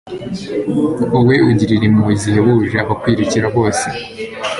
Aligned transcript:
wowe 1.13 1.35
ugirira 1.49 1.83
impuhwe 1.87 2.13
zihebuje 2.21 2.75
abakwirukira 2.83 3.47
bose 3.55 3.87